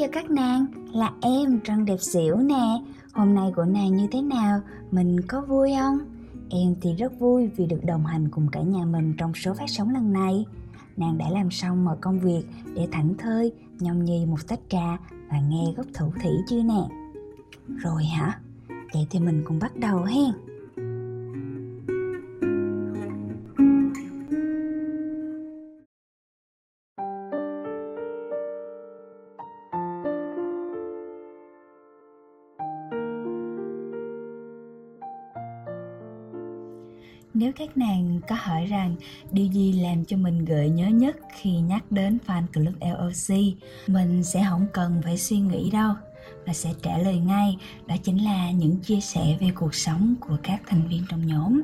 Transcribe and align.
Thương 0.00 0.12
chào 0.12 0.22
các 0.22 0.30
nàng, 0.30 0.66
là 0.92 1.12
em 1.22 1.60
Trân 1.64 1.84
Đẹp 1.84 1.96
Xỉu 2.00 2.36
nè 2.36 2.82
Hôm 3.12 3.34
nay 3.34 3.52
của 3.56 3.64
nàng 3.64 3.96
như 3.96 4.06
thế 4.12 4.22
nào, 4.22 4.60
mình 4.90 5.20
có 5.28 5.40
vui 5.40 5.70
không? 5.80 5.98
Em 6.50 6.74
thì 6.80 6.94
rất 6.94 7.18
vui 7.18 7.50
vì 7.56 7.66
được 7.66 7.84
đồng 7.84 8.06
hành 8.06 8.28
cùng 8.30 8.48
cả 8.52 8.60
nhà 8.60 8.84
mình 8.84 9.14
trong 9.18 9.34
số 9.34 9.54
phát 9.54 9.70
sóng 9.70 9.94
lần 9.94 10.12
này 10.12 10.46
Nàng 10.96 11.18
đã 11.18 11.30
làm 11.30 11.50
xong 11.50 11.84
mọi 11.84 11.96
công 12.00 12.20
việc 12.20 12.42
để 12.74 12.88
thảnh 12.92 13.14
thơi, 13.18 13.52
nhâm 13.78 14.04
nhi 14.04 14.26
một 14.26 14.48
tách 14.48 14.60
trà 14.68 14.96
và 15.30 15.40
nghe 15.40 15.64
gốc 15.76 15.86
thủ 15.94 16.12
thủy 16.22 16.32
chưa 16.48 16.62
nè? 16.62 16.88
Rồi 17.68 18.04
hả? 18.04 18.40
Vậy 18.68 19.06
thì 19.10 19.18
mình 19.18 19.42
cùng 19.46 19.58
bắt 19.58 19.76
đầu 19.76 20.02
hen 20.02 20.32
Nếu 37.50 37.66
các 37.66 37.76
nàng 37.76 38.20
có 38.28 38.36
hỏi 38.38 38.66
rằng 38.66 38.96
điều 39.32 39.46
gì 39.46 39.72
làm 39.72 40.04
cho 40.04 40.16
mình 40.16 40.44
gợi 40.44 40.70
nhớ 40.70 40.86
nhất 40.86 41.16
khi 41.36 41.50
nhắc 41.50 41.92
đến 41.92 42.18
fan 42.26 42.42
club 42.54 42.74
LOC, 42.80 43.38
mình 43.86 44.24
sẽ 44.24 44.46
không 44.50 44.66
cần 44.72 45.00
phải 45.04 45.18
suy 45.18 45.38
nghĩ 45.38 45.70
đâu 45.70 45.94
và 46.46 46.52
sẽ 46.52 46.70
trả 46.82 46.98
lời 46.98 47.18
ngay. 47.18 47.56
Đó 47.86 47.96
chính 48.02 48.24
là 48.24 48.50
những 48.50 48.76
chia 48.76 49.00
sẻ 49.00 49.36
về 49.40 49.50
cuộc 49.54 49.74
sống 49.74 50.14
của 50.20 50.36
các 50.42 50.62
thành 50.66 50.88
viên 50.88 51.02
trong 51.08 51.26
nhóm. 51.26 51.62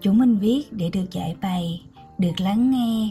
Chúng 0.00 0.18
mình 0.18 0.38
viết 0.38 0.62
để 0.70 0.90
được 0.92 1.10
giải 1.10 1.36
bày, 1.40 1.82
được 2.18 2.40
lắng 2.40 2.70
nghe 2.70 3.10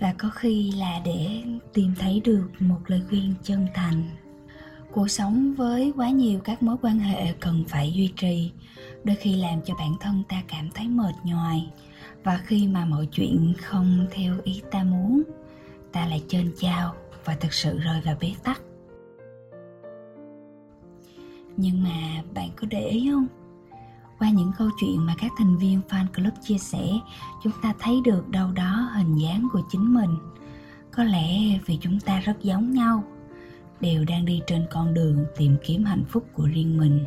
và 0.00 0.14
có 0.18 0.30
khi 0.34 0.72
là 0.72 1.00
để 1.04 1.42
tìm 1.74 1.94
thấy 1.98 2.20
được 2.24 2.48
một 2.60 2.80
lời 2.86 3.00
khuyên 3.08 3.34
chân 3.42 3.66
thành. 3.74 4.02
Cuộc 4.92 5.08
sống 5.08 5.54
với 5.54 5.92
quá 5.96 6.10
nhiều 6.10 6.40
các 6.40 6.62
mối 6.62 6.76
quan 6.82 6.98
hệ 6.98 7.32
cần 7.40 7.64
phải 7.68 7.92
duy 7.92 8.12
trì 8.16 8.50
đôi 9.06 9.16
khi 9.16 9.36
làm 9.36 9.60
cho 9.64 9.74
bản 9.74 9.96
thân 10.00 10.22
ta 10.28 10.42
cảm 10.48 10.70
thấy 10.70 10.88
mệt 10.88 11.14
nhoài. 11.24 11.70
Và 12.24 12.40
khi 12.44 12.68
mà 12.68 12.84
mọi 12.84 13.06
chuyện 13.06 13.54
không 13.62 14.06
theo 14.10 14.34
ý 14.44 14.62
ta 14.70 14.84
muốn, 14.84 15.22
ta 15.92 16.06
lại 16.06 16.22
chơn 16.28 16.52
chao 16.60 16.94
và 17.24 17.34
thực 17.34 17.52
sự 17.52 17.78
rơi 17.78 18.00
vào 18.00 18.16
bế 18.20 18.32
tắc. 18.44 18.60
Nhưng 21.56 21.82
mà 21.82 22.22
bạn 22.34 22.50
có 22.56 22.66
để 22.70 22.88
ý 22.88 23.08
không? 23.10 23.26
Qua 24.18 24.30
những 24.30 24.52
câu 24.58 24.68
chuyện 24.80 25.06
mà 25.06 25.14
các 25.18 25.32
thành 25.38 25.56
viên 25.56 25.80
fan 25.88 26.06
club 26.14 26.34
chia 26.42 26.58
sẻ, 26.58 26.88
chúng 27.42 27.52
ta 27.62 27.74
thấy 27.78 28.00
được 28.04 28.28
đâu 28.28 28.52
đó 28.52 28.90
hình 28.94 29.14
dáng 29.14 29.48
của 29.52 29.60
chính 29.70 29.94
mình. 29.94 30.16
Có 30.90 31.04
lẽ 31.04 31.58
vì 31.66 31.78
chúng 31.80 32.00
ta 32.00 32.20
rất 32.20 32.42
giống 32.42 32.72
nhau, 32.72 33.04
đều 33.80 34.04
đang 34.04 34.24
đi 34.24 34.40
trên 34.46 34.66
con 34.70 34.94
đường 34.94 35.24
tìm 35.36 35.56
kiếm 35.64 35.84
hạnh 35.84 36.04
phúc 36.08 36.26
của 36.32 36.46
riêng 36.46 36.78
mình 36.78 37.04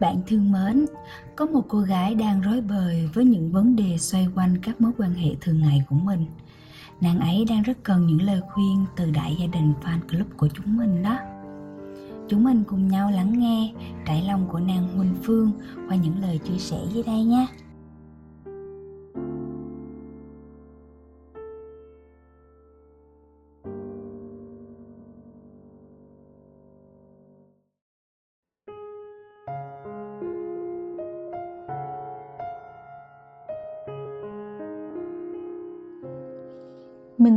bạn 0.00 0.22
thương 0.26 0.52
mến, 0.52 0.86
có 1.36 1.46
một 1.46 1.64
cô 1.68 1.80
gái 1.80 2.14
đang 2.14 2.40
rối 2.40 2.60
bời 2.60 3.08
với 3.14 3.24
những 3.24 3.52
vấn 3.52 3.76
đề 3.76 3.98
xoay 3.98 4.28
quanh 4.34 4.58
các 4.62 4.80
mối 4.80 4.92
quan 4.98 5.14
hệ 5.14 5.30
thường 5.40 5.60
ngày 5.60 5.82
của 5.88 5.96
mình 5.96 6.26
nàng 7.00 7.20
ấy 7.20 7.44
đang 7.48 7.62
rất 7.62 7.78
cần 7.82 8.06
những 8.06 8.22
lời 8.22 8.40
khuyên 8.52 8.84
từ 8.96 9.10
đại 9.10 9.36
gia 9.40 9.46
đình 9.46 9.72
fan 9.82 9.98
club 10.10 10.26
của 10.36 10.48
chúng 10.54 10.76
mình 10.76 11.02
đó 11.02 11.18
chúng 12.28 12.44
mình 12.44 12.64
cùng 12.66 12.88
nhau 12.88 13.10
lắng 13.10 13.38
nghe 13.38 13.72
trải 14.06 14.22
lòng 14.22 14.48
của 14.52 14.60
nàng 14.60 14.96
huỳnh 14.96 15.14
phương 15.22 15.52
qua 15.88 15.96
những 15.96 16.20
lời 16.20 16.38
chia 16.38 16.58
sẻ 16.58 16.76
dưới 16.92 17.02
đây 17.02 17.24
nhé. 17.24 17.46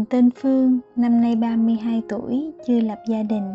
Tên 0.10 0.30
Phương, 0.32 0.80
năm 0.96 1.22
nay 1.22 1.36
32 1.36 2.02
tuổi, 2.10 2.52
chưa 2.68 2.80
lập 2.80 3.00
gia 3.08 3.24
đình. 3.24 3.54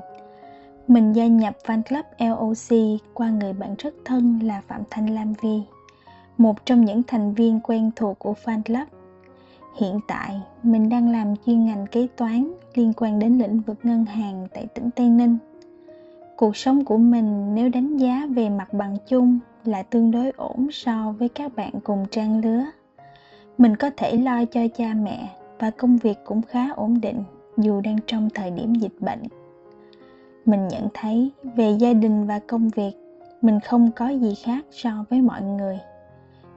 Mình 0.88 1.12
gia 1.12 1.26
nhập 1.26 1.56
fan 1.64 1.82
club 1.82 2.04
LOC 2.18 3.00
qua 3.14 3.30
người 3.30 3.52
bạn 3.52 3.74
rất 3.78 3.94
thân 4.04 4.38
là 4.42 4.60
Phạm 4.60 4.82
Thanh 4.90 5.14
Lam 5.14 5.32
Vi, 5.42 5.62
một 6.38 6.66
trong 6.66 6.84
những 6.84 7.02
thành 7.06 7.34
viên 7.34 7.60
quen 7.60 7.90
thuộc 7.96 8.18
của 8.18 8.34
fan 8.44 8.62
club. 8.62 8.88
Hiện 9.78 10.00
tại, 10.08 10.40
mình 10.62 10.88
đang 10.88 11.12
làm 11.12 11.34
chuyên 11.46 11.66
ngành 11.66 11.86
kế 11.86 12.06
toán 12.16 12.52
liên 12.74 12.92
quan 12.96 13.18
đến 13.18 13.38
lĩnh 13.38 13.60
vực 13.60 13.78
ngân 13.82 14.04
hàng 14.04 14.48
tại 14.54 14.66
tỉnh 14.66 14.90
Tây 14.96 15.08
Ninh. 15.08 15.38
Cuộc 16.36 16.56
sống 16.56 16.84
của 16.84 16.98
mình 16.98 17.54
nếu 17.54 17.68
đánh 17.68 17.96
giá 17.96 18.26
về 18.30 18.48
mặt 18.48 18.72
bằng 18.72 18.96
chung 19.08 19.38
là 19.64 19.82
tương 19.82 20.10
đối 20.10 20.30
ổn 20.30 20.68
so 20.72 21.14
với 21.18 21.28
các 21.28 21.56
bạn 21.56 21.72
cùng 21.84 22.06
trang 22.10 22.44
lứa. 22.44 22.64
Mình 23.58 23.76
có 23.76 23.90
thể 23.96 24.16
lo 24.16 24.44
cho 24.44 24.60
cha 24.76 24.94
mẹ 24.94 25.28
và 25.62 25.70
công 25.70 25.96
việc 25.96 26.18
cũng 26.24 26.42
khá 26.42 26.68
ổn 26.76 27.00
định 27.00 27.22
dù 27.56 27.80
đang 27.80 27.98
trong 28.06 28.28
thời 28.34 28.50
điểm 28.50 28.74
dịch 28.74 29.00
bệnh. 29.00 29.22
Mình 30.44 30.68
nhận 30.68 30.88
thấy 30.94 31.32
về 31.56 31.70
gia 31.70 31.92
đình 31.92 32.26
và 32.26 32.40
công 32.46 32.68
việc, 32.68 32.92
mình 33.42 33.60
không 33.60 33.90
có 33.96 34.08
gì 34.08 34.34
khác 34.34 34.64
so 34.70 35.04
với 35.10 35.22
mọi 35.22 35.42
người. 35.42 35.78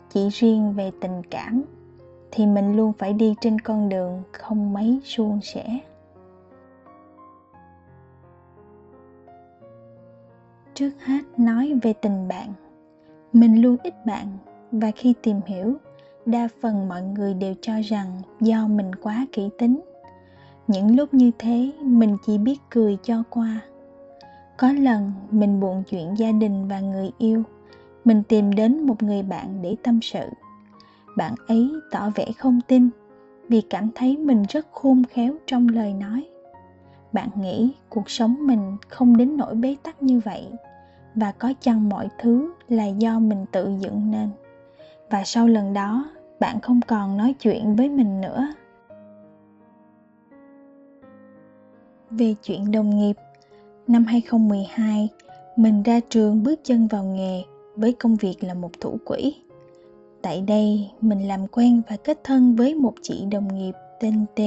Chỉ 0.10 0.30
riêng 0.30 0.74
về 0.74 0.92
tình 1.02 1.22
cảm 1.32 1.64
thì 2.32 2.46
mình 2.46 2.76
luôn 2.76 2.94
phải 2.94 3.14
đi 3.14 3.36
trên 3.42 3.60
con 3.60 3.90
đường 3.90 4.24
không 4.32 4.74
mấy 4.74 5.00
suôn 5.04 5.40
sẻ. 5.42 5.80
Trước 10.74 10.92
hết 11.06 11.22
nói 11.38 11.80
về 11.82 11.94
tình 11.94 12.28
bạn. 12.28 12.54
Mình 13.34 13.62
luôn 13.62 13.78
ít 13.84 13.94
bạn 14.06 14.28
và 14.72 14.92
khi 14.92 15.14
tìm 15.22 15.42
hiểu 15.46 15.78
đa 16.26 16.48
phần 16.62 16.88
mọi 16.88 17.02
người 17.02 17.34
đều 17.34 17.54
cho 17.62 17.74
rằng 17.84 18.22
do 18.42 18.68
mình 18.68 18.96
quá 18.96 19.26
kỹ 19.32 19.50
tính. 19.58 19.82
Những 20.68 20.96
lúc 20.96 21.14
như 21.14 21.32
thế, 21.40 21.72
mình 21.82 22.18
chỉ 22.26 22.38
biết 22.38 22.58
cười 22.70 22.98
cho 23.04 23.24
qua. 23.30 23.62
Có 24.58 24.72
lần 24.72 25.12
mình 25.32 25.60
buồn 25.60 25.84
chuyện 25.90 26.18
gia 26.18 26.32
đình 26.32 26.68
và 26.68 26.80
người 26.80 27.12
yêu, 27.18 27.44
mình 28.06 28.24
tìm 28.24 28.52
đến 28.52 28.88
một 28.88 29.04
người 29.04 29.24
bạn 29.24 29.62
để 29.62 29.76
tâm 29.84 30.00
sự. 30.02 30.30
Bạn 31.18 31.36
ấy 31.48 31.72
tỏ 31.92 32.10
vẻ 32.16 32.26
không 32.38 32.60
tin 32.68 32.90
vì 33.50 33.62
cảm 33.62 33.90
thấy 33.96 34.18
mình 34.18 34.44
rất 34.50 34.68
khôn 34.72 35.04
khéo 35.10 35.34
trong 35.46 35.70
lời 35.70 35.94
nói. 35.94 36.24
Bạn 37.14 37.30
nghĩ 37.36 37.74
cuộc 37.90 38.10
sống 38.10 38.36
mình 38.48 38.78
không 38.88 39.18
đến 39.18 39.38
nỗi 39.38 39.56
bế 39.56 39.76
tắc 39.84 40.04
như 40.04 40.20
vậy 40.20 40.48
và 41.16 41.32
có 41.32 41.54
chăng 41.60 41.90
mọi 41.90 42.10
thứ 42.20 42.54
là 42.70 42.86
do 42.86 43.20
mình 43.20 43.46
tự 43.52 43.70
dựng 43.80 44.12
nên? 44.12 44.30
Và 45.10 45.24
sau 45.26 45.48
lần 45.48 45.74
đó, 45.74 46.06
bạn 46.40 46.60
không 46.60 46.80
còn 46.88 47.18
nói 47.18 47.36
chuyện 47.40 47.76
với 47.76 47.90
mình 47.90 48.22
nữa. 48.22 48.48
Về 52.10 52.36
chuyện 52.44 52.72
đồng 52.72 52.98
nghiệp, 52.98 53.16
năm 53.88 54.06
2012 54.06 55.10
mình 55.56 55.84
ra 55.84 56.00
trường 56.10 56.44
bước 56.44 56.60
chân 56.64 56.88
vào 56.88 57.04
nghề 57.04 57.44
với 57.76 57.94
công 57.94 58.16
việc 58.16 58.44
là 58.44 58.54
một 58.54 58.72
thủ 58.82 58.98
quỹ. 59.06 59.36
Tại 60.22 60.42
đây, 60.42 60.90
mình 61.02 61.28
làm 61.28 61.48
quen 61.48 61.82
và 61.90 61.98
kết 61.98 62.24
thân 62.24 62.56
với 62.56 62.76
một 62.76 62.94
chị 63.02 63.26
đồng 63.32 63.56
nghiệp 63.56 63.74
tên 64.00 64.26
T. 64.36 64.40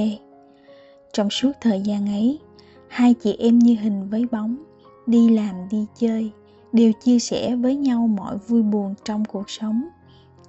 Trong 1.13 1.29
suốt 1.29 1.51
thời 1.61 1.81
gian 1.81 2.07
ấy, 2.07 2.39
hai 2.87 3.13
chị 3.13 3.35
em 3.39 3.59
như 3.59 3.75
hình 3.81 4.09
với 4.09 4.25
bóng, 4.31 4.57
đi 5.07 5.29
làm, 5.29 5.55
đi 5.71 5.85
chơi, 5.95 6.31
đều 6.73 6.91
chia 7.03 7.19
sẻ 7.19 7.55
với 7.55 7.75
nhau 7.75 8.07
mọi 8.07 8.37
vui 8.37 8.61
buồn 8.61 8.93
trong 9.03 9.25
cuộc 9.25 9.49
sống 9.49 9.83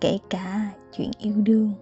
kể 0.00 0.18
cả 0.30 0.70
chuyện 0.92 1.10
yêu 1.18 1.34
đương. 1.36 1.72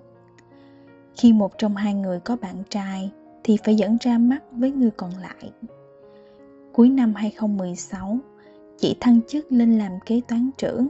Khi 1.16 1.32
một 1.32 1.58
trong 1.58 1.76
hai 1.76 1.94
người 1.94 2.20
có 2.20 2.36
bạn 2.36 2.62
trai, 2.70 3.10
thì 3.44 3.56
phải 3.64 3.74
dẫn 3.74 3.96
ra 4.00 4.18
mắt 4.18 4.38
với 4.52 4.70
người 4.70 4.90
còn 4.90 5.10
lại. 5.10 5.52
Cuối 6.72 6.88
năm 6.88 7.14
2016 7.14 8.18
chị 8.78 8.96
thăng 9.00 9.20
chức 9.28 9.52
lên 9.52 9.78
làm 9.78 9.92
kế 10.06 10.20
toán 10.28 10.50
trưởng. 10.58 10.88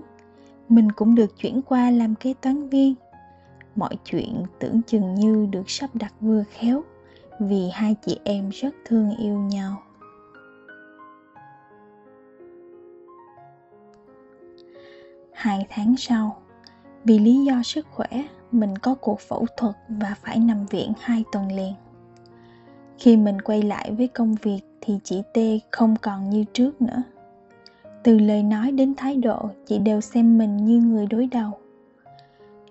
Mình 0.68 0.92
cũng 0.92 1.14
được 1.14 1.38
chuyển 1.38 1.62
qua 1.62 1.90
làm 1.90 2.14
kế 2.14 2.34
toán 2.40 2.68
viên. 2.68 2.94
Mọi 3.76 3.96
chuyện 4.04 4.42
tưởng 4.58 4.82
chừng 4.86 5.14
như 5.14 5.46
được 5.50 5.70
sắp 5.70 5.90
đặt 5.94 6.14
vừa 6.20 6.44
khéo, 6.50 6.82
vì 7.40 7.68
hai 7.72 7.96
chị 8.06 8.20
em 8.24 8.48
rất 8.48 8.74
thương 8.84 9.16
yêu 9.16 9.38
nhau. 9.38 9.82
Hai 15.32 15.66
tháng 15.70 15.94
sau 15.96 16.42
vì 17.08 17.18
lý 17.18 17.44
do 17.44 17.62
sức 17.62 17.86
khỏe, 17.90 18.08
mình 18.52 18.78
có 18.78 18.94
cuộc 18.94 19.20
phẫu 19.20 19.46
thuật 19.56 19.74
và 19.88 20.14
phải 20.22 20.38
nằm 20.38 20.66
viện 20.66 20.92
hai 21.00 21.24
tuần 21.32 21.52
liền. 21.52 21.74
Khi 22.98 23.16
mình 23.16 23.40
quay 23.40 23.62
lại 23.62 23.92
với 23.92 24.08
công 24.08 24.34
việc 24.42 24.60
thì 24.80 24.98
chị 25.04 25.22
t 25.34 25.38
không 25.70 25.96
còn 26.02 26.30
như 26.30 26.44
trước 26.52 26.82
nữa. 26.82 27.02
Từ 28.04 28.18
lời 28.18 28.42
nói 28.42 28.72
đến 28.72 28.94
thái 28.96 29.16
độ, 29.16 29.50
chị 29.66 29.78
đều 29.78 30.00
xem 30.00 30.38
mình 30.38 30.56
như 30.56 30.80
người 30.80 31.06
đối 31.06 31.26
đầu. 31.26 31.50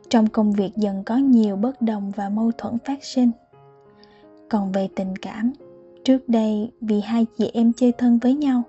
Trong 0.10 0.28
công 0.28 0.54
việc 0.54 0.72
dần 0.76 1.04
có 1.04 1.18
nhiều 1.18 1.56
bất 1.56 1.82
đồng 1.82 2.12
và 2.16 2.30
mâu 2.30 2.52
thuẫn 2.58 2.78
phát 2.86 3.04
sinh. 3.04 3.32
Còn 4.50 4.72
về 4.72 4.90
tình 4.96 5.16
cảm, 5.16 5.54
trước 6.04 6.30
đây 6.30 6.72
vì 6.82 7.02
hai 7.02 7.26
chị 7.38 7.52
em 7.54 7.72
chơi 7.74 7.92
thân 7.92 8.18
với 8.18 8.34
nhau 8.34 8.64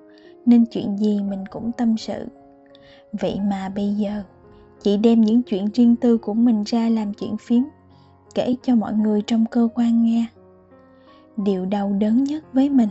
nên 0.46 0.66
chuyện 0.66 0.98
gì 0.98 1.22
mình 1.22 1.44
cũng 1.50 1.72
tâm 1.72 1.96
sự. 1.96 2.26
Vậy 3.12 3.40
mà 3.50 3.68
bây 3.68 3.94
giờ 3.94 4.22
chị 4.82 4.96
đem 4.96 5.20
những 5.20 5.42
chuyện 5.42 5.66
riêng 5.74 5.96
tư 5.96 6.18
của 6.18 6.34
mình 6.34 6.64
ra 6.66 6.88
làm 6.88 7.14
chuyện 7.14 7.36
phím, 7.36 7.64
kể 8.34 8.56
cho 8.62 8.74
mọi 8.74 8.92
người 8.92 9.22
trong 9.26 9.44
cơ 9.46 9.68
quan 9.74 10.04
nghe. 10.04 10.26
Điều 11.36 11.66
đau 11.66 11.92
đớn 11.92 12.24
nhất 12.24 12.44
với 12.52 12.70
mình 12.70 12.88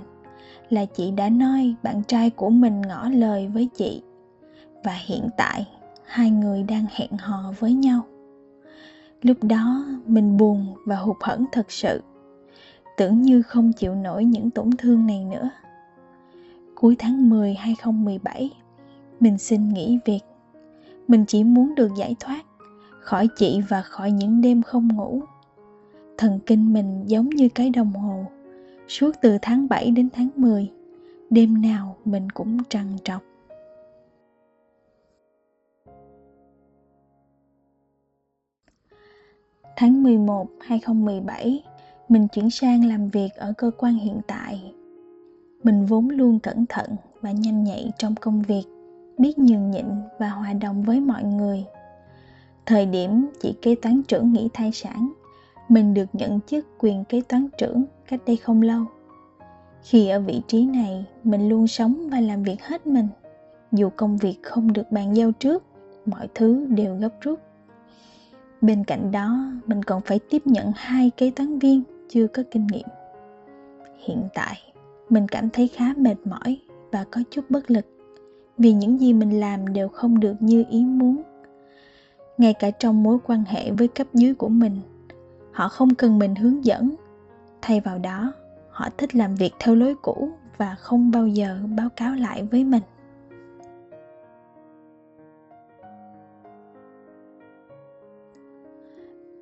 là 0.69 0.85
chị 0.85 1.11
đã 1.11 1.29
nói 1.29 1.75
bạn 1.83 2.03
trai 2.03 2.29
của 2.29 2.49
mình 2.49 2.81
ngỏ 2.81 3.09
lời 3.09 3.47
với 3.47 3.69
chị, 3.77 4.01
và 4.83 4.97
hiện 5.05 5.29
tại 5.37 5.67
hai 6.05 6.31
người 6.31 6.63
đang 6.63 6.85
hẹn 6.91 7.11
hò 7.19 7.53
với 7.59 7.73
nhau. 7.73 8.01
Lúc 9.21 9.37
đó 9.43 9.85
mình 10.05 10.37
buồn 10.37 10.65
và 10.85 10.95
hụt 10.95 11.17
hẫng 11.21 11.45
thật 11.51 11.71
sự, 11.71 12.01
tưởng 12.97 13.21
như 13.21 13.41
không 13.41 13.73
chịu 13.73 13.95
nổi 13.95 14.25
những 14.25 14.49
tổn 14.49 14.69
thương 14.77 15.05
này 15.07 15.25
nữa. 15.25 15.49
Cuối 16.75 16.95
tháng 16.99 17.29
10 17.29 17.53
2017 17.53 18.51
mình 19.19 19.37
xin 19.37 19.69
nghỉ 19.69 19.99
việc 20.05 20.19
mình 21.07 21.25
chỉ 21.27 21.43
muốn 21.43 21.75
được 21.75 21.89
giải 21.97 22.15
thoát 22.19 22.43
khỏi 23.07 23.27
chị 23.35 23.61
và 23.69 23.81
khỏi 23.81 24.11
những 24.11 24.41
đêm 24.41 24.61
không 24.61 24.95
ngủ. 24.95 25.21
Thần 26.17 26.39
kinh 26.45 26.73
mình 26.73 27.03
giống 27.07 27.29
như 27.29 27.49
cái 27.49 27.69
đồng 27.69 27.93
hồ. 27.93 28.25
Suốt 28.87 29.11
từ 29.21 29.37
tháng 29.41 29.67
7 29.69 29.91
đến 29.91 30.09
tháng 30.13 30.29
10 30.35 30.71
đêm 31.29 31.61
nào 31.61 31.97
mình 32.05 32.29
cũng 32.29 32.57
trằn 32.69 32.85
trọc. 33.03 33.21
Tháng 39.75 40.03
11 40.03 40.47
2017, 40.59 41.63
mình 42.09 42.27
chuyển 42.27 42.49
sang 42.49 42.85
làm 42.85 43.09
việc 43.09 43.29
ở 43.35 43.53
cơ 43.57 43.71
quan 43.77 43.93
hiện 43.93 44.21
tại. 44.27 44.73
Mình 45.63 45.85
vốn 45.85 46.09
luôn 46.09 46.39
cẩn 46.39 46.65
thận 46.69 46.95
và 47.21 47.31
nhanh 47.31 47.63
nhạy 47.63 47.91
trong 47.97 48.15
công 48.15 48.41
việc, 48.41 48.63
biết 49.17 49.39
nhường 49.39 49.71
nhịn 49.71 49.85
và 50.19 50.29
hòa 50.29 50.53
đồng 50.53 50.83
với 50.83 50.99
mọi 50.99 51.23
người. 51.23 51.65
Thời 52.65 52.85
điểm 52.85 53.27
chị 53.41 53.53
kế 53.61 53.75
toán 53.75 54.03
trưởng 54.03 54.33
nghỉ 54.33 54.49
thai 54.53 54.71
sản, 54.71 55.13
mình 55.69 55.93
được 55.93 56.05
nhận 56.13 56.39
chức 56.47 56.65
quyền 56.79 57.03
kế 57.03 57.21
toán 57.21 57.47
trưởng 57.57 57.85
cách 58.07 58.21
đây 58.25 58.37
không 58.37 58.61
lâu. 58.61 58.85
Khi 59.81 60.07
ở 60.07 60.19
vị 60.19 60.41
trí 60.47 60.65
này, 60.65 61.05
mình 61.23 61.49
luôn 61.49 61.67
sống 61.67 62.09
và 62.11 62.19
làm 62.19 62.43
việc 62.43 62.63
hết 62.63 62.87
mình. 62.87 63.07
Dù 63.71 63.89
công 63.95 64.17
việc 64.17 64.37
không 64.43 64.73
được 64.73 64.91
bàn 64.91 65.15
giao 65.15 65.31
trước, 65.31 65.63
mọi 66.05 66.27
thứ 66.35 66.65
đều 66.69 66.95
gấp 66.95 67.11
rút 67.21 67.39
bên 68.61 68.83
cạnh 68.83 69.11
đó 69.11 69.51
mình 69.65 69.83
còn 69.83 70.01
phải 70.01 70.19
tiếp 70.29 70.41
nhận 70.47 70.71
hai 70.75 71.11
kế 71.17 71.31
toán 71.31 71.59
viên 71.59 71.83
chưa 72.09 72.27
có 72.27 72.43
kinh 72.51 72.67
nghiệm 72.67 72.87
hiện 73.97 74.27
tại 74.33 74.57
mình 75.09 75.27
cảm 75.27 75.49
thấy 75.49 75.67
khá 75.67 75.93
mệt 75.97 76.15
mỏi 76.25 76.59
và 76.91 77.05
có 77.11 77.21
chút 77.31 77.45
bất 77.49 77.71
lực 77.71 77.85
vì 78.57 78.73
những 78.73 79.01
gì 79.01 79.13
mình 79.13 79.39
làm 79.39 79.73
đều 79.73 79.89
không 79.89 80.19
được 80.19 80.35
như 80.39 80.65
ý 80.69 80.85
muốn. 80.85 81.21
Ngay 82.37 82.53
cả 82.53 82.71
trong 82.71 83.03
mối 83.03 83.17
quan 83.27 83.43
hệ 83.47 83.71
với 83.71 83.87
cấp 83.87 84.07
dưới 84.13 84.33
của 84.33 84.49
mình, 84.49 84.79
họ 85.51 85.69
không 85.69 85.95
cần 85.95 86.19
mình 86.19 86.35
hướng 86.35 86.65
dẫn. 86.65 86.95
Thay 87.61 87.79
vào 87.79 87.97
đó, 87.97 88.33
họ 88.69 88.89
thích 88.97 89.15
làm 89.15 89.35
việc 89.35 89.53
theo 89.59 89.75
lối 89.75 89.95
cũ 90.01 90.29
và 90.57 90.75
không 90.75 91.11
bao 91.11 91.27
giờ 91.27 91.57
báo 91.77 91.89
cáo 91.95 92.15
lại 92.15 92.47
với 92.51 92.63
mình. 92.63 92.83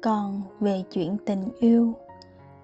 Còn 0.01 0.41
về 0.59 0.83
chuyện 0.91 1.17
tình 1.25 1.44
yêu, 1.59 1.94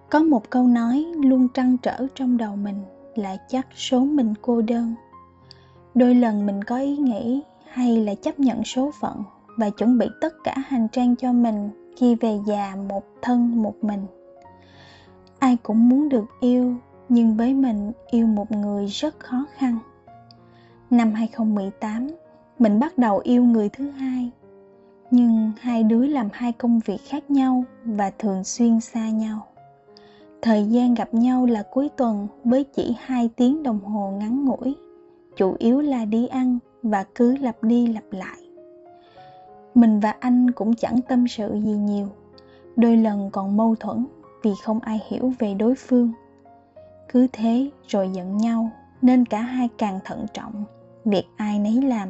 có 0.09 0.19
một 0.19 0.49
câu 0.49 0.67
nói 0.67 1.05
luôn 1.23 1.47
trăn 1.53 1.77
trở 1.77 2.07
trong 2.15 2.37
đầu 2.37 2.55
mình 2.55 2.79
là 3.15 3.37
chắc 3.47 3.67
số 3.75 3.99
mình 3.99 4.33
cô 4.41 4.61
đơn 4.61 4.95
đôi 5.95 6.15
lần 6.15 6.45
mình 6.45 6.63
có 6.63 6.77
ý 6.77 6.97
nghĩ 6.97 7.41
hay 7.71 7.97
là 7.97 8.15
chấp 8.15 8.39
nhận 8.39 8.63
số 8.63 8.91
phận 9.01 9.23
và 9.57 9.69
chuẩn 9.69 9.97
bị 9.97 10.07
tất 10.21 10.33
cả 10.43 10.55
hành 10.67 10.87
trang 10.91 11.15
cho 11.15 11.33
mình 11.33 11.69
khi 11.97 12.15
về 12.15 12.39
già 12.45 12.75
một 12.89 13.03
thân 13.21 13.61
một 13.63 13.75
mình. 13.81 14.05
Ai 15.39 15.57
cũng 15.63 15.89
muốn 15.89 16.09
được 16.09 16.25
yêu, 16.39 16.75
nhưng 17.09 17.37
với 17.37 17.53
mình 17.53 17.91
yêu 18.11 18.27
một 18.27 18.51
người 18.51 18.85
rất 18.85 19.19
khó 19.19 19.45
khăn. 19.55 19.77
Năm 20.89 21.13
2018 21.13 22.07
mình 22.59 22.79
bắt 22.79 22.97
đầu 22.97 23.21
yêu 23.23 23.43
người 23.43 23.69
thứ 23.69 23.89
hai. 23.89 24.31
Nhưng 25.11 25.51
hai 25.59 25.83
đứa 25.83 26.05
làm 26.05 26.27
hai 26.33 26.51
công 26.51 26.79
việc 26.85 27.01
khác 27.07 27.31
nhau 27.31 27.63
và 27.85 28.11
thường 28.19 28.43
xuyên 28.43 28.79
xa 28.79 29.09
nhau. 29.09 29.47
Thời 30.41 30.65
gian 30.65 30.93
gặp 30.93 31.13
nhau 31.13 31.45
là 31.45 31.63
cuối 31.71 31.89
tuần 31.89 32.27
với 32.43 32.63
chỉ 32.63 32.95
hai 32.99 33.29
tiếng 33.35 33.63
đồng 33.63 33.79
hồ 33.79 34.11
ngắn 34.19 34.45
ngủi 34.45 34.75
chủ 35.35 35.55
yếu 35.59 35.81
là 35.81 36.05
đi 36.05 36.27
ăn 36.27 36.59
và 36.83 37.05
cứ 37.15 37.37
lặp 37.37 37.63
đi 37.63 37.87
lặp 37.87 38.03
lại. 38.11 38.37
Mình 39.75 39.99
và 39.99 40.15
anh 40.19 40.51
cũng 40.51 40.75
chẳng 40.75 40.99
tâm 41.07 41.27
sự 41.27 41.53
gì 41.53 41.71
nhiều. 41.71 42.07
Đôi 42.75 42.97
lần 42.97 43.29
còn 43.33 43.57
mâu 43.57 43.75
thuẫn 43.75 44.05
vì 44.43 44.51
không 44.63 44.79
ai 44.79 44.99
hiểu 45.07 45.33
về 45.39 45.53
đối 45.53 45.75
phương. 45.75 46.11
Cứ 47.09 47.27
thế 47.33 47.69
rồi 47.87 48.09
giận 48.13 48.37
nhau 48.37 48.69
nên 49.01 49.25
cả 49.25 49.41
hai 49.41 49.69
càng 49.77 49.99
thận 50.05 50.25
trọng, 50.33 50.63
việc 51.05 51.23
ai 51.35 51.59
nấy 51.59 51.81
làm. 51.81 52.09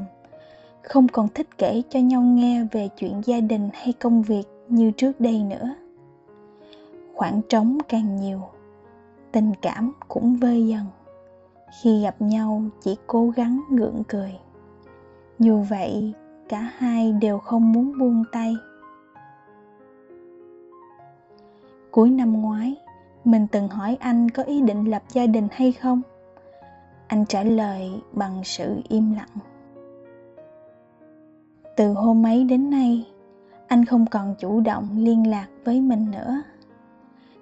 Không 0.82 1.08
còn 1.08 1.28
thích 1.28 1.58
kể 1.58 1.82
cho 1.90 2.00
nhau 2.00 2.22
nghe 2.22 2.68
về 2.72 2.88
chuyện 2.88 3.22
gia 3.26 3.40
đình 3.40 3.70
hay 3.74 3.94
công 3.94 4.22
việc 4.22 4.44
như 4.68 4.92
trước 4.92 5.20
đây 5.20 5.44
nữa. 5.44 5.76
Khoảng 7.16 7.42
trống 7.50 7.78
càng 7.90 8.16
nhiều, 8.16 8.42
tình 9.32 9.52
cảm 9.62 9.94
cũng 10.08 10.36
vơi 10.36 10.68
dần 10.68 10.86
khi 11.72 12.02
gặp 12.02 12.16
nhau, 12.22 12.64
chỉ 12.82 12.98
cố 13.08 13.30
gắng 13.30 13.62
gượng 13.70 14.04
cười. 14.08 14.40
Dù 15.40 15.66
vậy, 15.70 16.14
cả 16.50 16.72
hai 16.78 17.14
đều 17.14 17.40
không 17.40 17.72
muốn 17.72 18.00
buông 18.00 18.24
tay. 18.32 18.56
Cuối 21.92 22.10
năm 22.10 22.42
ngoái, 22.42 22.76
mình 23.24 23.48
từng 23.52 23.68
hỏi 23.68 23.98
anh 24.00 24.30
có 24.30 24.44
ý 24.44 24.62
định 24.62 24.86
lập 24.86 25.04
gia 25.14 25.26
đình 25.26 25.48
hay 25.52 25.72
không? 25.72 26.02
Anh 27.08 27.26
trả 27.26 27.44
lời 27.44 27.92
bằng 28.14 28.42
sự 28.44 28.82
im 28.90 29.14
lặng. 29.14 29.38
Từ 31.78 31.94
hôm 31.94 32.26
ấy 32.26 32.44
đến 32.44 32.70
nay, 32.70 33.08
anh 33.68 33.86
không 33.86 34.06
còn 34.12 34.36
chủ 34.40 34.60
động 34.60 34.90
liên 34.96 35.30
lạc 35.30 35.48
với 35.66 35.82
mình 35.82 36.12
nữa. 36.12 36.42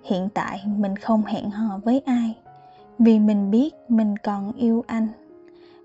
Hiện 0.03 0.30
tại, 0.34 0.63
mình 0.77 0.96
không 0.96 1.24
hẹn 1.24 1.50
hò 1.50 1.80
với 1.84 2.00
ai 2.06 2.36
vì 3.00 3.20
mình 3.20 3.51
biết 3.51 3.72
mình 3.88 4.18
còn 4.18 4.53
yêu 4.53 4.84
anh, 4.88 5.08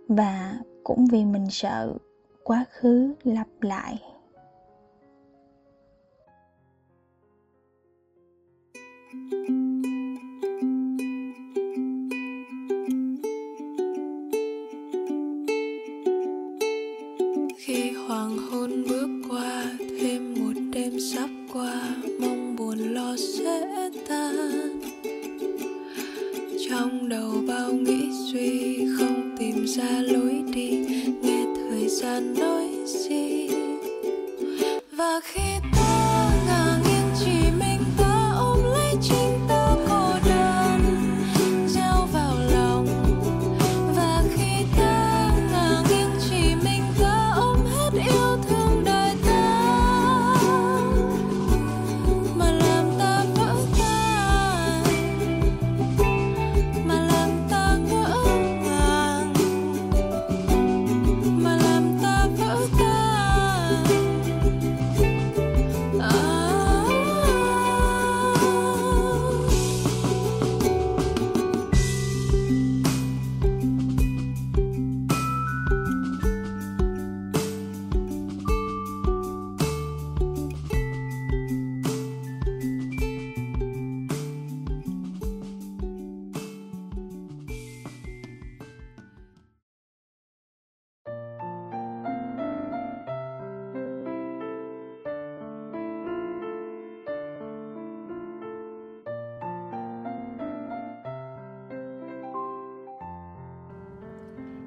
và 0.09 0.59
cũng 0.85 1.07
vì 1.07 1.25
mình 1.25 1.47
sợ 1.51 1.95
quá 2.45 2.65
khứ 2.71 3.15
lặp 3.25 3.49
lại. 3.61 4.03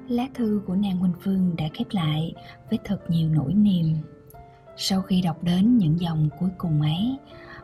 lá 0.08 0.28
thư 0.34 0.62
của 0.66 0.74
nàng 0.74 0.98
Huỳnh 0.98 1.12
Phương 1.20 1.56
đã 1.56 1.64
khép 1.74 1.86
lại 1.90 2.32
với 2.70 2.78
thật 2.84 2.98
nhiều 3.08 3.28
nỗi 3.28 3.54
niềm. 3.54 3.96
Sau 4.76 5.02
khi 5.02 5.22
đọc 5.22 5.42
đến 5.42 5.78
những 5.78 6.00
dòng 6.00 6.28
cuối 6.38 6.50
cùng 6.58 6.82
ấy, 6.82 7.16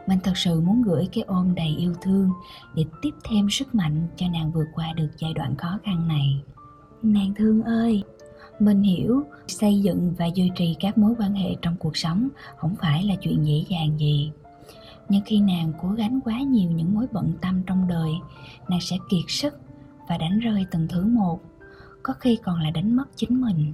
mình 0.06 0.18
thật 0.24 0.36
sự 0.36 0.60
muốn 0.60 0.82
gửi 0.82 1.08
cái 1.12 1.24
ôm 1.24 1.54
đầy 1.54 1.76
yêu 1.78 1.94
thương 2.02 2.30
để 2.74 2.84
tiếp 3.02 3.10
thêm 3.24 3.50
sức 3.50 3.74
mạnh 3.74 4.08
cho 4.16 4.26
nàng 4.28 4.52
vượt 4.52 4.66
qua 4.74 4.92
được 4.92 5.10
giai 5.18 5.34
đoạn 5.34 5.56
khó 5.56 5.78
khăn 5.84 6.08
này. 6.08 6.42
Nàng 7.02 7.34
thương 7.34 7.62
ơi, 7.62 8.02
mình 8.58 8.82
hiểu 8.82 9.22
xây 9.46 9.80
dựng 9.80 10.14
và 10.18 10.26
duy 10.26 10.50
trì 10.56 10.76
các 10.80 10.98
mối 10.98 11.14
quan 11.18 11.34
hệ 11.34 11.56
trong 11.62 11.76
cuộc 11.76 11.96
sống 11.96 12.28
không 12.56 12.76
phải 12.80 13.04
là 13.04 13.14
chuyện 13.14 13.46
dễ 13.46 13.64
dàng 13.68 13.98
gì 13.98 14.32
nhưng 15.08 15.22
khi 15.26 15.40
nàng 15.40 15.72
cố 15.82 15.88
gắng 15.88 16.20
quá 16.24 16.40
nhiều 16.40 16.70
những 16.70 16.94
mối 16.94 17.06
bận 17.12 17.32
tâm 17.40 17.62
trong 17.66 17.88
đời 17.88 18.10
nàng 18.68 18.80
sẽ 18.80 18.96
kiệt 19.10 19.24
sức 19.28 19.58
và 20.08 20.18
đánh 20.18 20.38
rơi 20.38 20.66
từng 20.70 20.88
thứ 20.88 21.06
một 21.06 21.40
có 22.04 22.12
khi 22.12 22.36
còn 22.36 22.60
là 22.60 22.70
đánh 22.70 22.96
mất 22.96 23.04
chính 23.16 23.40
mình. 23.40 23.72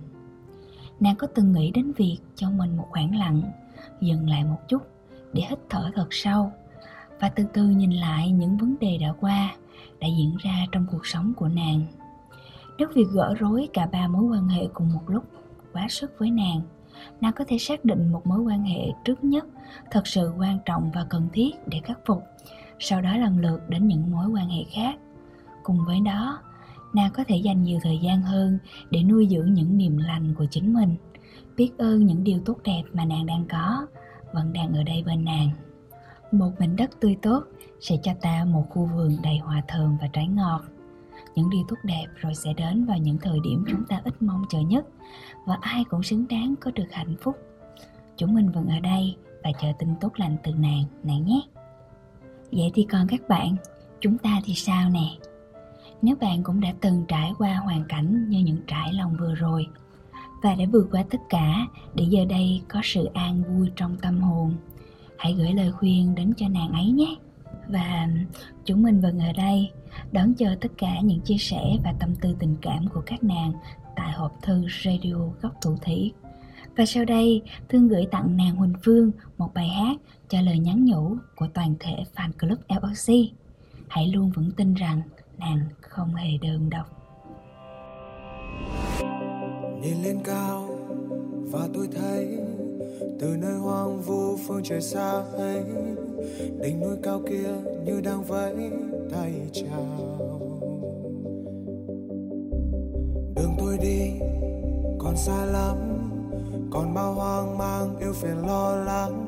Nàng 1.00 1.16
có 1.16 1.26
từng 1.34 1.52
nghĩ 1.52 1.70
đến 1.70 1.92
việc 1.92 2.18
cho 2.34 2.50
mình 2.50 2.76
một 2.76 2.86
khoảng 2.90 3.16
lặng, 3.16 3.42
dừng 4.00 4.28
lại 4.28 4.44
một 4.44 4.58
chút 4.68 4.82
để 5.32 5.42
hít 5.48 5.58
thở 5.68 5.90
thật 5.94 6.06
sâu, 6.10 6.52
và 7.20 7.28
từ 7.28 7.44
từ 7.52 7.68
nhìn 7.68 7.90
lại 7.90 8.30
những 8.30 8.56
vấn 8.56 8.76
đề 8.80 8.98
đã 9.00 9.12
qua 9.20 9.54
đã 10.00 10.08
diễn 10.18 10.36
ra 10.38 10.66
trong 10.72 10.86
cuộc 10.90 11.06
sống 11.06 11.32
của 11.36 11.48
nàng. 11.48 11.86
Nếu 12.78 12.88
việc 12.94 13.06
gỡ 13.12 13.34
rối 13.38 13.68
cả 13.72 13.86
ba 13.86 14.08
mối 14.08 14.22
quan 14.22 14.48
hệ 14.48 14.66
cùng 14.74 14.92
một 14.92 15.10
lúc 15.10 15.24
quá 15.72 15.86
sức 15.88 16.12
với 16.18 16.30
nàng 16.30 16.60
nàng 17.20 17.32
có 17.32 17.44
thể 17.48 17.58
xác 17.58 17.84
định 17.84 18.12
một 18.12 18.26
mối 18.26 18.40
quan 18.40 18.62
hệ 18.62 18.86
trước 19.04 19.24
nhất 19.24 19.46
thật 19.90 20.06
sự 20.06 20.32
quan 20.38 20.58
trọng 20.64 20.90
và 20.94 21.06
cần 21.10 21.28
thiết 21.32 21.50
để 21.66 21.80
khắc 21.84 21.98
phục, 22.06 22.22
sau 22.78 23.00
đó 23.00 23.16
lần 23.16 23.38
lượt 23.38 23.68
đến 23.68 23.88
những 23.88 24.10
mối 24.10 24.26
quan 24.26 24.48
hệ 24.48 24.64
khác. 24.70 24.98
Cùng 25.62 25.84
với 25.86 26.00
đó 26.00 26.38
nàng 26.92 27.10
có 27.14 27.24
thể 27.28 27.36
dành 27.36 27.62
nhiều 27.62 27.78
thời 27.82 27.98
gian 27.98 28.22
hơn 28.22 28.58
để 28.90 29.02
nuôi 29.02 29.28
dưỡng 29.30 29.54
những 29.54 29.76
niềm 29.76 29.96
lành 29.96 30.34
của 30.34 30.46
chính 30.50 30.74
mình, 30.74 30.96
biết 31.56 31.70
ơn 31.78 32.06
những 32.06 32.24
điều 32.24 32.40
tốt 32.44 32.56
đẹp 32.64 32.82
mà 32.92 33.04
nàng 33.04 33.26
đang 33.26 33.44
có, 33.48 33.86
vẫn 34.32 34.52
đang 34.52 34.72
ở 34.72 34.82
đây 34.82 35.02
bên 35.06 35.24
nàng. 35.24 35.50
Một 36.32 36.50
mảnh 36.58 36.76
đất 36.76 36.90
tươi 37.00 37.16
tốt 37.22 37.44
sẽ 37.80 37.96
cho 38.02 38.12
ta 38.20 38.44
một 38.44 38.64
khu 38.70 38.86
vườn 38.94 39.16
đầy 39.22 39.38
hòa 39.38 39.62
thơm 39.68 39.98
và 40.00 40.06
trái 40.12 40.26
ngọt. 40.26 40.62
Những 41.34 41.50
điều 41.50 41.64
tốt 41.68 41.76
đẹp 41.84 42.06
rồi 42.16 42.34
sẽ 42.34 42.52
đến 42.52 42.84
vào 42.84 42.98
những 42.98 43.18
thời 43.18 43.38
điểm 43.44 43.64
chúng 43.70 43.84
ta 43.84 44.00
ít 44.04 44.22
mong 44.22 44.42
chờ 44.48 44.60
nhất 44.60 44.86
và 45.46 45.58
ai 45.60 45.84
cũng 45.84 46.02
xứng 46.02 46.28
đáng 46.28 46.54
có 46.60 46.70
được 46.70 46.92
hạnh 46.92 47.16
phúc. 47.20 47.36
Chúng 48.16 48.34
mình 48.34 48.50
vẫn 48.50 48.68
ở 48.68 48.80
đây 48.80 49.16
và 49.44 49.50
chờ 49.60 49.68
tin 49.78 49.88
tốt 50.00 50.12
lành 50.16 50.36
từ 50.42 50.52
nàng 50.52 50.84
nàng 51.02 51.24
nhé. 51.24 51.40
Vậy 52.52 52.70
thì 52.74 52.86
còn 52.90 53.06
các 53.08 53.28
bạn, 53.28 53.56
chúng 54.00 54.18
ta 54.18 54.40
thì 54.44 54.54
sao 54.54 54.90
nè? 54.90 55.29
Nếu 56.02 56.16
bạn 56.20 56.42
cũng 56.42 56.60
đã 56.60 56.72
từng 56.80 57.04
trải 57.08 57.32
qua 57.38 57.54
hoàn 57.54 57.84
cảnh 57.88 58.28
như 58.28 58.38
những 58.38 58.58
trải 58.66 58.92
lòng 58.92 59.16
vừa 59.20 59.34
rồi 59.34 59.66
và 60.42 60.54
đã 60.54 60.64
vượt 60.72 60.88
qua 60.90 61.04
tất 61.10 61.18
cả 61.28 61.66
để 61.94 62.04
giờ 62.08 62.24
đây 62.24 62.62
có 62.68 62.80
sự 62.84 63.04
an 63.14 63.42
vui 63.48 63.70
trong 63.76 63.96
tâm 63.96 64.20
hồn, 64.20 64.54
hãy 65.18 65.34
gửi 65.38 65.52
lời 65.52 65.72
khuyên 65.72 66.14
đến 66.14 66.32
cho 66.36 66.48
nàng 66.48 66.72
ấy 66.72 66.86
nhé. 66.86 67.16
Và 67.68 68.08
chúng 68.64 68.82
mình 68.82 69.00
vẫn 69.00 69.18
ở 69.18 69.32
đây, 69.32 69.70
đón 70.12 70.34
chờ 70.34 70.56
tất 70.60 70.72
cả 70.78 71.00
những 71.00 71.20
chia 71.20 71.38
sẻ 71.38 71.62
và 71.84 71.94
tâm 72.00 72.14
tư 72.14 72.36
tình 72.38 72.56
cảm 72.62 72.88
của 72.88 73.02
các 73.06 73.24
nàng 73.24 73.52
tại 73.96 74.12
hộp 74.12 74.32
thư 74.42 74.66
radio 74.84 75.16
góc 75.42 75.52
thủ 75.62 75.76
thủy. 75.84 76.12
Và 76.76 76.86
sau 76.86 77.04
đây, 77.04 77.42
thương 77.68 77.88
gửi 77.88 78.06
tặng 78.10 78.36
nàng 78.36 78.56
huỳnh 78.56 78.74
phương 78.84 79.10
một 79.38 79.54
bài 79.54 79.68
hát 79.68 79.96
cho 80.28 80.40
lời 80.40 80.58
nhắn 80.58 80.84
nhủ 80.84 81.16
của 81.36 81.46
toàn 81.54 81.74
thể 81.80 82.04
fan 82.14 82.30
club 82.40 82.58
LOC 82.68 83.16
hãy 83.88 84.08
luôn 84.08 84.30
vững 84.30 84.50
tin 84.52 84.74
rằng 84.74 85.02
nàng 85.40 85.60
không 85.80 86.14
hề 86.14 86.28
đơn 86.42 86.70
độc. 86.70 86.86
Nhìn 89.82 90.02
lên 90.02 90.18
cao, 90.24 90.68
và 91.52 91.68
tôi 91.74 91.88
thấy 91.96 92.38
từ 93.20 93.36
nơi 93.36 93.54
hoang 93.54 94.00
vu 94.00 94.36
phương 94.36 94.60
trời 94.64 94.80
xa 94.80 95.22
ấy, 95.32 95.64
đỉnh 96.62 96.80
núi 96.80 96.96
cao 97.02 97.20
kia 97.30 97.50
như 97.84 98.00
đang 98.00 98.24
vẫy 98.24 98.70
tay 99.12 99.32
chào. 99.52 100.18
Đường 103.36 103.54
tôi 103.58 103.78
đi, 103.78 104.10
còn 104.98 105.16
xa 105.16 105.44
lắm, 105.44 105.76
còn 106.70 106.94
bao 106.94 107.14
hoang 107.14 107.58
mang 107.58 107.98
yêu 107.98 108.12
phiền 108.12 108.46
lo 108.46 108.76
lắng, 108.76 109.26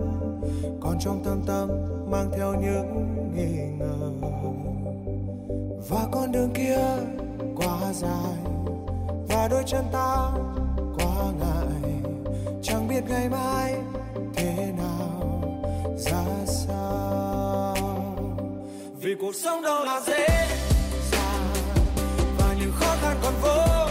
còn 0.81 0.97
trong 1.01 1.25
tâm 1.25 1.43
tâm 1.47 1.69
mang 2.11 2.31
theo 2.37 2.55
những 2.55 3.15
nghi 3.35 3.77
ngờ 3.79 4.12
và 5.89 6.07
con 6.13 6.33
đường 6.33 6.51
kia 6.55 6.79
quá 7.57 7.93
dài, 7.93 8.37
và 9.29 9.49
đôi 9.49 9.63
chân 9.67 9.85
ta 9.93 10.29
quá 10.99 11.33
ngại. 11.39 12.03
Chẳng 12.63 12.89
biết 12.89 13.01
ngày 13.09 13.29
mai 13.29 13.75
thế 14.35 14.73
nào, 14.79 15.43
ra 15.99 16.25
sao. 16.47 17.77
Vì 19.01 19.15
cuộc 19.21 19.35
sống 19.35 19.63
đâu 19.63 19.85
là 19.85 20.01
dễ 20.07 20.27
dàng, 21.13 21.53
và 22.39 22.55
những 22.61 22.73
khó 22.75 22.97
khăn 23.03 23.17
còn 23.23 23.35
vô 23.43 23.87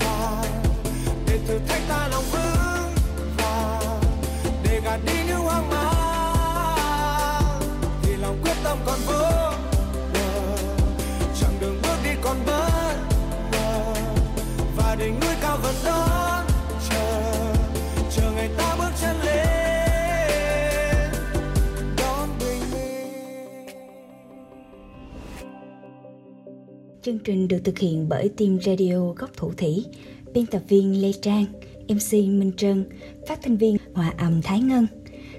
vàn. 0.00 0.46
Để 1.26 1.38
thử 1.46 1.58
thách 1.68 1.82
ta 1.88 2.08
lòng 2.08 2.24
vững 2.32 2.94
vàng, 3.36 4.00
để 4.64 4.80
gạt 4.84 5.00
đi 5.06 5.14
những 5.28 5.40
hoang 5.40 5.68
mang. 5.68 7.60
Thì 8.02 8.16
lòng 8.16 8.38
quyết 8.42 8.56
tâm 8.64 8.78
còn 8.86 8.98
vô 9.06 9.51
Chương 27.02 27.18
trình 27.18 27.48
được 27.48 27.58
thực 27.64 27.78
hiện 27.78 28.08
bởi 28.08 28.28
team 28.28 28.58
radio 28.60 29.12
góc 29.16 29.30
thủ 29.36 29.52
thủy, 29.56 29.84
biên 30.34 30.46
tập 30.46 30.62
viên 30.68 31.02
Lê 31.02 31.12
Trang, 31.12 31.44
MC 31.88 32.12
Minh 32.12 32.52
Trân, 32.56 32.84
phát 33.28 33.38
thanh 33.42 33.56
viên 33.56 33.76
Hòa 33.94 34.14
âm 34.18 34.42
Thái 34.42 34.60
Ngân. 34.60 34.86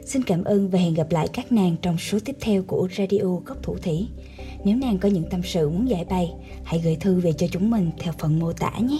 Xin 0.05 0.23
cảm 0.23 0.43
ơn 0.43 0.69
và 0.69 0.79
hẹn 0.79 0.93
gặp 0.93 1.11
lại 1.11 1.27
các 1.33 1.51
nàng 1.51 1.75
trong 1.81 1.97
số 1.97 2.19
tiếp 2.25 2.35
theo 2.41 2.63
của 2.63 2.87
Radio 2.97 3.23
Góc 3.45 3.63
Thủ 3.63 3.75
Thủy. 3.77 4.07
Nếu 4.63 4.77
nàng 4.77 4.97
có 4.97 5.09
những 5.09 5.29
tâm 5.29 5.41
sự 5.43 5.69
muốn 5.69 5.89
giải 5.89 6.05
bày, 6.09 6.31
hãy 6.63 6.81
gửi 6.83 6.95
thư 6.95 7.19
về 7.19 7.33
cho 7.33 7.47
chúng 7.51 7.69
mình 7.71 7.91
theo 7.99 8.13
phần 8.19 8.39
mô 8.39 8.53
tả 8.53 8.71
nhé. 8.79 8.99